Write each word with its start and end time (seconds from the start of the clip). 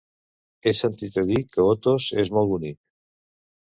He 0.61 0.71
sentit 0.77 1.19
a 1.23 1.25
dir 1.33 1.43
que 1.53 1.67
Otos 1.75 2.07
és 2.25 2.33
molt 2.39 2.51
bonic. 2.55 2.77